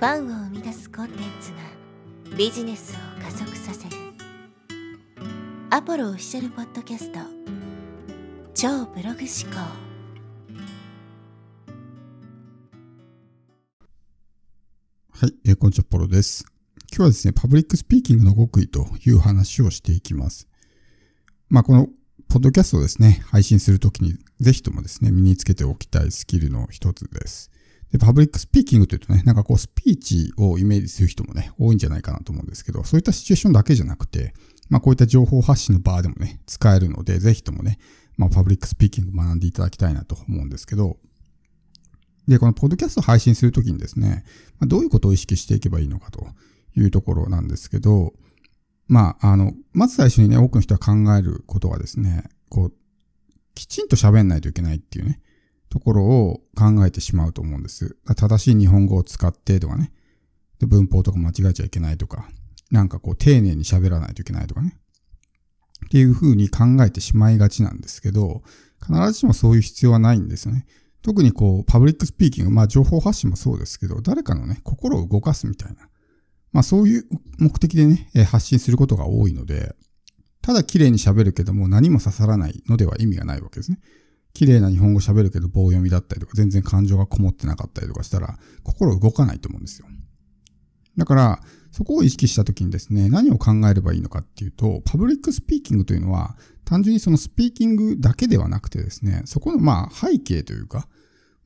[0.00, 3.96] ファンを生み出すコンテンツがビジネスを加速させる
[5.68, 7.18] アポロオフィシャルポッドキャスト
[8.54, 9.60] 超ブログ思考
[15.12, 16.46] はい、えー、こんにちは、アポロです。
[16.90, 20.48] 今日はですね、パブリックスピーキングの極意という話をしていきます。
[21.50, 21.88] まあ、この、
[22.26, 27.50] ポッドキャストをですね、配信するときに、ぜひともですね、身につけておきたいスキルの一つです。
[27.92, 34.32] で、パブリックスピーキングというとね、なんかこうスピーチをイメージする人もね、多いんじゃないかなと思うんですけど、そういったシチュエーションだけじゃなくて、
[34.68, 37.78] まあこういった情報発信の場でもね、使えるので、ぜひともね、
[38.16, 40.98] まあパブリックスピーキング学んでいただきたいなと思うんですけど、
[42.28, 44.24] で、このポッドキャストを配信するときにですね、
[44.60, 46.28] まあ、どういうことを意識していけばいいのかと
[46.76, 48.12] いうところなんですけど、
[48.86, 52.72] まあ、あの、まず最初にね、多くの人が考えることはですね、こう、
[53.54, 55.20] きちんと喋んないといけないっていうね、
[55.80, 57.96] ところを考えてしまうと思うんです。
[58.14, 59.92] 正しい日本語を使ってとかね。
[60.58, 62.28] で文法とか間違えちゃいけないとか。
[62.70, 64.78] なんかこう丁寧に喋らないといけないとかね。
[65.86, 68.42] っていう風に考えてしまいがちなんですけど、
[68.80, 70.66] 必ずしもそういう必要はないんですよね。
[71.02, 75.88] 特にこう、パブリックスピーキング、まあ情報発信もそうですけど、誰かのね、心を動かすみたいな。
[76.52, 77.04] まあそういう
[77.38, 79.74] 目的でね、発信することが多いので、
[80.42, 83.78] ただ綺麗に喋るけども何も刺さらないのでは意味がないわけですね。
[84.32, 89.86] 綺麗な日本語喋るけど棒読みだったりとか、全然感情がこもってなかったりとかしたら、心動かないと思うんですよ。
[90.96, 91.40] だから、
[91.72, 100.88] そこを意識したときにですね、何を考えればいいのかっていうと、パブリックスピーキングというのは、単純にそのスピーキングだけではなくてですね、そこのまあ背景というか、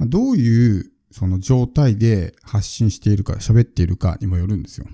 [0.00, 4.86] どういうその状態で発信しているか、喋っているかにもよるんですよ。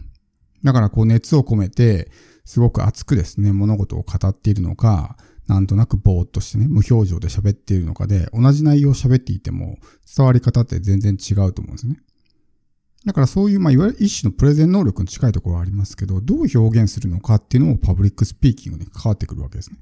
[0.65, 2.11] だからこう熱を込めて、
[2.45, 5.17] すごく熱くですね、物事を語っているのか、
[5.49, 9.79] なんとなくぼーっとしてね、無表情で喋っているのかで、同じ内容を喋っていても、
[10.15, 11.97] 伝わり方って全然違うと思うんですね。
[13.07, 19.79] だからそういう、まあ、いわゆる一種のプレゼン能力に近いところはありますけど、どう表現するのかっていうのもパブリックスピーキングに関わってくるわけですね。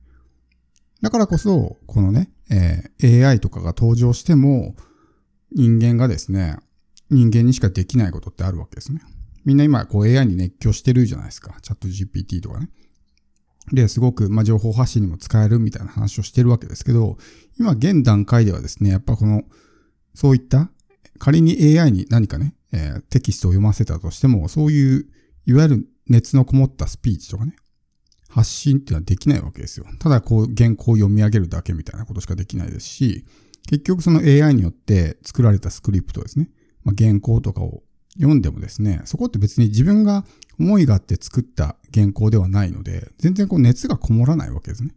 [1.02, 4.76] だからこそ、このね、えー、AI とかが登場しても、
[5.50, 6.58] 人間がですね、
[7.10, 9.00] 人間にしかできないことってあるわけですね。
[9.44, 11.56] みんな今、こう AI に熱狂してるじゃないですか。
[11.62, 12.68] チャット GPT とかね。
[13.72, 17.18] で、すごく、まあ、情報発信にも使えるみたいな話をしてるわけですけど、
[17.58, 19.42] 今現段階ではですね、やっぱこの、
[20.14, 20.70] そういった、
[21.18, 25.06] 仮に AI に何かね、えー、テキストを読ませたとしても、そういう、
[25.46, 27.56] いわゆる熱のこもったスピーチとかね、
[28.28, 29.86] 発信っていうのはできないわけですよ。
[29.98, 33.24] ただこう原稿を読み上げるだけみたいなことしかできないですし、
[33.66, 36.50] 結局その AI によって作られたスクリプトですね、
[36.84, 37.82] まあ、原稿とかを
[38.16, 40.24] 読んでもですね、そこって別に自分が
[40.58, 44.94] 思いがあって作った原稿ではないので、全然こう熱がこもらないわけですね。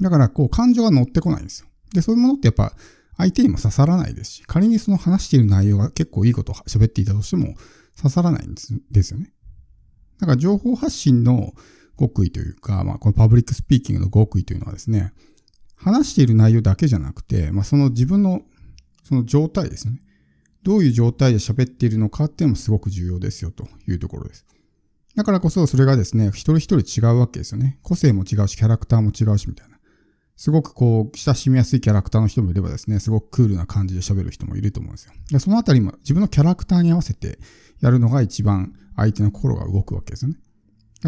[0.00, 1.68] だからこう感情が乗ってこないんですよ。
[1.92, 2.72] で、そういうものってやっぱ
[3.16, 7.54] 相手にも刺さらないですし、仮にその話している内容が結構いいことを喋っていたとしても
[7.96, 8.54] 刺さらないん
[8.90, 9.32] ですよね。
[10.18, 11.52] だから情報発信の
[11.98, 15.12] 極意というか、まあこのパブリックスピーキングの極意というのはですね、
[15.76, 18.42] 話している内容だけじゃなくて、まあその自分の
[19.04, 20.00] その状態ですね。
[20.62, 24.46] どういう状態で喋っているのかっていうのもすごく重要ですよというところです。
[25.16, 27.78] だからこそそれがですね、一人一人違うわけですよね。
[27.82, 29.78] 個性も違うし、キャラクターも違うしみたいな。
[30.36, 35.40] すごくこう、親しみやすいキャラクターの人もいればですね、すごくクールな感じで喋る人もいると思うんですよ。
[35.40, 37.38] そのあたりも自分のキャラクターに合わせて
[37.80, 40.38] やるのが一番相手の心が動くわけですよね。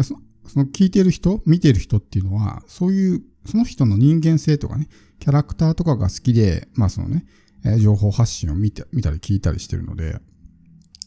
[0.03, 4.87] そのその聞いてる人、見てる人っていうのは、そういう、その人の人間性とかね、
[5.19, 7.25] キャラクターとかが好きで、まあそのね、
[7.65, 10.19] え情報発信を見て、見たり聞いたりしてるので、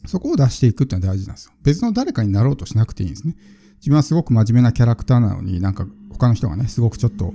[0.06, 1.52] そこを出していくっていうのは大事なんですよ。
[1.62, 3.36] 別の誰かになろうとしなくていいんですね。
[3.78, 7.34] 自分はすごく真面目なキャラクターなのに、なんか他の人がね、すごくちょっと、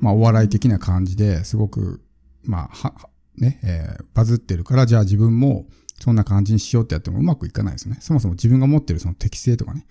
[0.00, 2.02] まあお笑い的な感じですごく、
[2.44, 5.66] まあ、は、ね、えー、バズってるから、じゃあ自分も
[6.00, 7.98] そんな感じにしようってやってもうまくいかないですね。
[8.00, 9.86] そもそも自分が持ってるその適性とかね、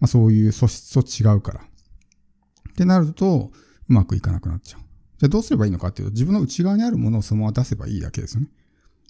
[0.00, 1.60] まあそういう素質と違うから。
[1.60, 3.50] ってなると、
[3.88, 4.80] うまくいかなくなっちゃう。
[5.18, 8.48] じゃあどうすればいいのかっていうと、自分の内側にあるものをそのまま出せばいいだけですよね。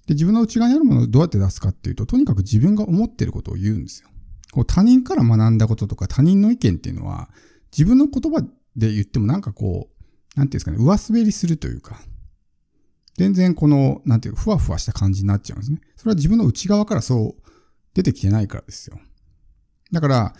[0.06, 4.08] で、自分の内側にあるものをどうやって出すかっていうと、とにかく自分が思ってることを言うんですよ。
[4.52, 7.28] こう他人から学んだこととか他人の意見っていうのは、
[7.70, 8.40] 自分の言葉
[8.76, 12.00] で言ってもなんかこう、なんていうんですかね、上滑りするというか、
[13.18, 15.80] 全然この、なんていうふわふわした感じになっちゃうんですね。
[15.96, 17.50] それは自分の内側からそう
[17.92, 18.98] 出てきてないからですよ。
[19.92, 20.34] だから、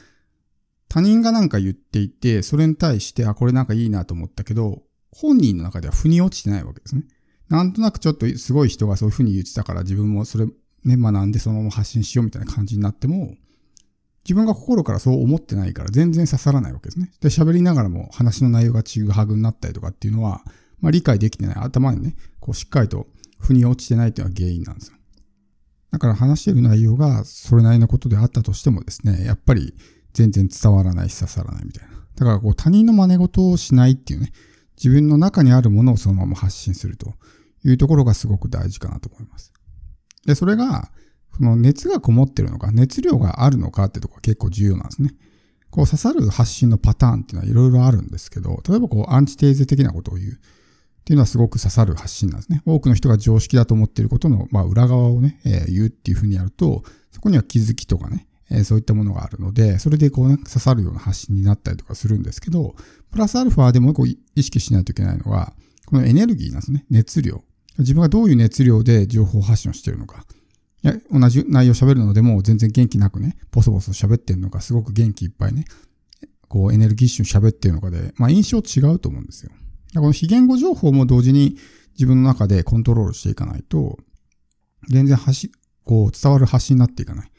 [0.88, 7.04] 他人がなんか言っていて、それに対して、あ、これなんかいいなと思ったけど、本人の中では腑に落ちてないわけですね。
[7.48, 10.46] なんとなくちょっとすごい人がそういうふうに言ってたから自分もそれ
[10.84, 13.34] ね、学んでそのまま発信しようみたいな感じになっても、
[14.24, 17.10] 自分が心からそう思ってないから全然刺さらないわけですね。
[17.20, 20.42] で、喋りながらも話の内容がちぐはぐになったりとかっていうのは、
[20.80, 21.56] まあ理解できてない。
[21.56, 23.06] 頭にね、こうしっかりと
[23.38, 24.98] 腑に落ちてないっていうのが原因なんですよ。
[25.90, 29.74] だから話してる内容がそれなりのことであったとしてもですね、やっぱり
[30.12, 31.94] 全然伝わらないし刺さらないみたいな。
[32.16, 34.32] だからこう他人の真似事をしないっていうね、
[34.82, 37.14] 自分の中にあるものをそのまま発信すると
[37.64, 39.52] いうところがすごく大事かなと思います。
[40.24, 40.90] で、それが、
[41.36, 45.14] その熱がこもってるのか、熱量があるのかってところが結構重要なんですね。
[45.70, 50.34] こう刺さる発信のパターンっていうのはいろいろあるんですけど、例えばこうアンチテーゼ的なことを言うっ
[51.04, 52.62] ていうのはすごく刺さる発信なんですね。
[52.64, 62.74] 多くの人が常識だと思っていることの、まあ、裏側をね、えー、言うっていうふうにやると、そこには気づきとかね、え、そういったものがあるので、それでこうね、刺さるような発信になったりとかするんですけど、
[63.10, 65.52] プラスアルファでもう一個意識しないといけないのは、
[65.86, 66.84] このエネルギーなんですね。
[66.90, 67.42] 熱量。
[67.78, 70.24] 自分がどういう熱量で情報発信をしているのか。
[70.82, 75.64] いや、同じ内容喋るのでも全然元気なくね、ボソボソ喋ってるのか、すごく元気いっぱいね、
[76.48, 79.50] こうエネルギッシュに喋ってるのかで、まあ印象違うと思うんですよ。
[79.94, 81.56] この非言語情報も同時に
[81.94, 83.98] 自分の中でコントロールしていかないと、
[84.88, 85.50] 全然発
[85.84, 87.30] こう伝わる発信になっていかない。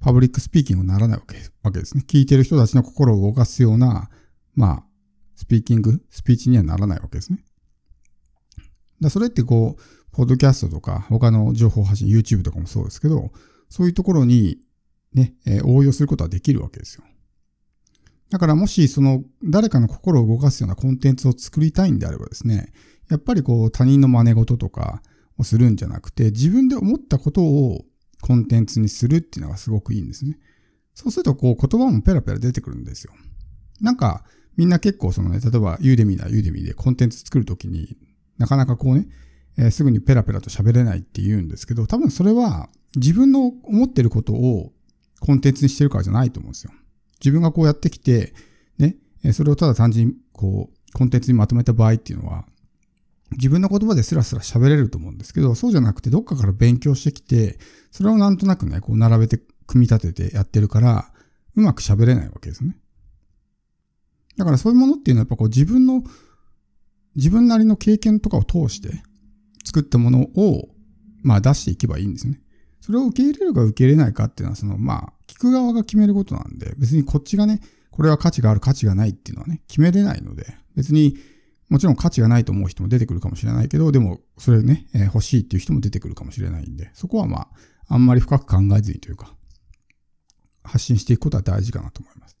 [0.00, 2.04] パブリックスピーキングにならないわけわけですね。
[2.06, 4.08] 聞いてる人たちの心を動かすような、
[4.54, 4.84] まあ、
[5.34, 7.44] スピーキング、スピーチにはならないわけですね。
[9.00, 9.82] だそれってこう、
[10.12, 13.30] ポッドキャストとか、他の情報発信、YouTube とかもそうですけど、
[13.68, 14.58] そういうところに
[15.12, 17.04] ね、え、応用することはできるわけですよ。
[18.30, 22.72] だからもし、その、誰かの心を動かすようなコンテンツを作りたいんであればですね、
[23.08, 25.02] やっぱりこう、他人の真似事とか
[25.38, 27.84] をするんじゃなくて、自分で思ったことを
[28.26, 30.36] コンテンツにするっていうのがすごくいいんですね。
[30.94, 33.12] そうすると、こう、言葉もペラペラ出てくるんですよ。
[33.80, 34.24] なんか、
[34.56, 37.96] みんな結構そのね、例えば、ユーデミーだ、ユーデミーでコンテンツ作るときに、
[38.36, 39.06] なかなかこうね、
[39.58, 44.72] えー、すぐにペラペラと喋れないって言うんですけど、多分それは自分の思ってることを
[45.20, 46.72] コンテンツにしてるからじゃないと思うんですよ。
[47.20, 48.34] 自分がこうやってきて、
[48.78, 48.96] ね、
[49.32, 52.44] それをただ単純にこう、コンテンツにまとめた場合っていうのは、
[53.32, 57.58] 自分の言葉でスラスラ喋れると思うんですけど、そうじゃなくてどっかから勉強してきて、
[57.90, 61.12] それをなんとなくね、こう並べて組み立ててやってるから、
[61.56, 62.76] うまく喋れないわけですね。
[64.36, 66.04] だからそういうものっていうのはやっぱこう自分の、
[67.14, 69.02] 自分なりの経験とかを通して、
[69.64, 70.68] 作ったものを、
[71.22, 72.40] まあ出していけばいいんですね。
[72.80, 81.16] それを受け入れるか受け入れないかっていうのは、その、まあ、聞く側が決めることなんで、別にこっちがね、これは価値がある価値がないっていうのはね、決めれないので、別に、
[81.68, 87.48] もちろん価値がないと思う人も出てくるかもしれないけど、でも、それね、えー、欲しいっていう人も出てくるかもしれないんで、そこはま
[87.88, 89.34] あ、あんまり深く考えずにというか、
[90.62, 92.36] 発信していくことは大事かなと思います。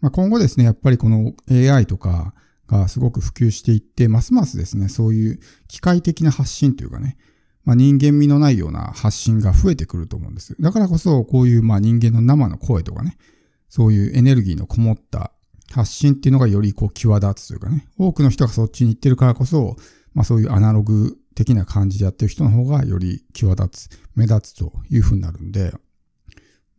[0.00, 2.34] まあ、今後ですね、やっぱりこの AI とか、
[2.68, 7.16] がすごく普及していって、ますますですね、そういう機械的な発信というかね、
[7.64, 10.54] まあ、人間味のないような発信が増えてくると思うんです。
[10.60, 13.16] だからこそ、こういうまあ人間の生の声とかね、
[13.68, 15.32] そういうエネルギーのこもった
[15.72, 19.76] 発信っていうのがよりこう際立つというかね、多くの人がそっちに行ってるからこそ、
[20.14, 25.72] まあそういうアナログ的な感じでやってる人の方がより際立つ、目立つというふうになるんで、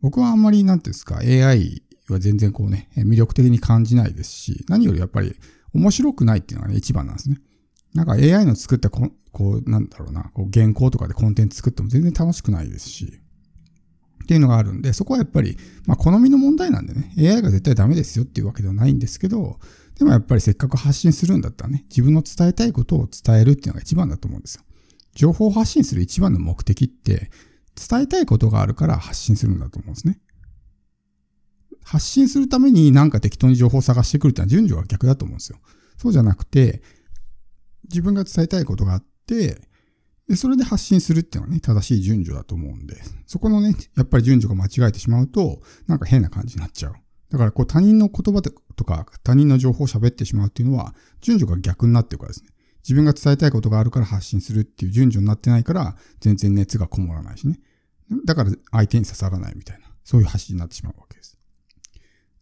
[0.00, 5.36] 僕はあんまりなんていうんですか、AI は全然こうね、魅力的に感じないですし、何よりやっぱり
[5.72, 7.38] 面白くないっていうのがね、一番なんですね。
[7.94, 13.20] なんか AI の作ったこ、こう、なんだろうな、こう原稿とかでコンテンツ作っても全然楽しくないですし、
[14.30, 19.58] っていうのがあるんで、そこはやっぱり、まあ、好みの問題なんでね、AI が絶対ダメですよっていうわけではないんですけど、
[19.98, 24.62] でもやっぱりせっかく発信するんだったらね、自分の伝えたいことを伝えるっていうのが一番だと思うんですよ。
[25.16, 27.32] 情報を発信する一番の目的って、
[27.74, 30.20] 伝えたいことがあるから発信するんだと思うんですね。
[31.82, 35.58] 発信するためになんか適当に情報を探してくるってのは順序が逆だと思うんですよ。
[35.96, 36.82] そうじゃなくて、
[37.88, 39.60] 自分が伝えたいことがあって、
[40.30, 42.94] で、それで発信するっていうのはね、正しい順序だと思うんで、
[43.26, 46.94] そこのね、やっぱり順序が間違えてしまうと、なんか変な感じになっちゃう。
[47.30, 52.50] だからこう他人の言葉とか他人の情報を喋ってしまうっていうのは、順序が逆になってるからですね。
[52.84, 57.58] 自分が伝えたいことがあるから発信するっていう順序になってないから、全然熱がこもらないしね。
[58.24, 61.36] だから相手に刺さらないみたいな、そういう発信になってしまうわけです。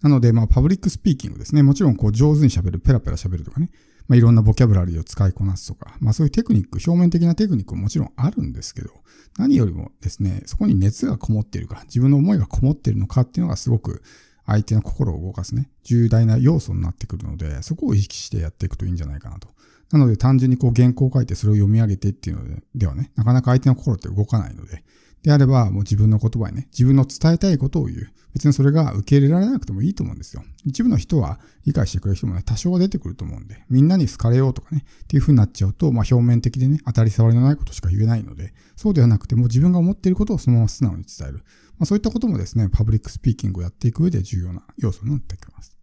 [0.02, 1.62] なので、まあ、パブリックスピーキングですね。
[1.62, 3.70] もちろん、こう、上手に喋る、ペラペラ喋るとかね。
[4.08, 8.90] まあ、いろんなボキャブラリーを使いこなすとか、まあ、そういうテクニック、表面的なテクニックももちろんあるんですけど、
[9.38, 14.02] 何よりもですね、そこに熱がこもっているか、自分の思いがこもっているのかっていうのがすごく、
[14.46, 19.48] 相手の心を動かすね、重大な要素になってくるので、そこを意識してやっていくといいんじゃないかなと。
[19.92, 24.84] なので単純にこう原稿を書いてそれを読み上げてっていうのでではね、なかなか相手の心って動かないので、
[25.22, 28.12] であれば、もう自分の言葉にね、自分の伝えたいことを言う。
[28.34, 30.44] 別にそれが受け入れられなくてもいいと思うんですよ。
[30.64, 41.38] 一部の人は理解してくれる人もね、多少は出てくると思うんで、みんなに好かれようとかね、っていう風になっちゃうと、まあ表面的でね、当たり障りのないことしか言えないので、そうではなくても自分が思っていることをそのまま素直に伝える。
[41.78, 45.77] まあそういったこともですね、パブリックスピーキングをやっていく上で重要な要素になってきます。